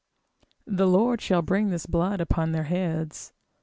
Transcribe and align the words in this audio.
The 0.65 0.87
Lord 0.87 1.21
shall 1.21 1.43
bring 1.43 1.69
this 1.69 1.85
blood 1.85 2.21
upon 2.21 2.53
their 2.53 2.63
heads. 2.63 3.33